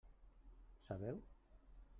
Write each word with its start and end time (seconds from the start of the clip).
Sabeu? 0.79 1.21